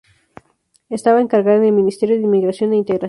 [0.89, 2.99] Estaba encargada con el ministerio de Inmigración e Integración.